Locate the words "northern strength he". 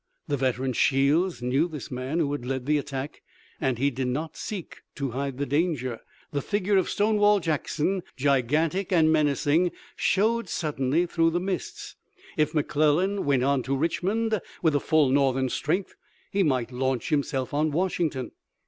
15.09-16.41